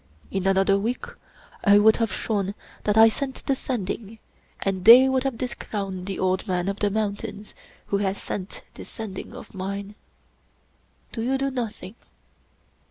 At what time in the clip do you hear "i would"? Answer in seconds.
1.63-1.97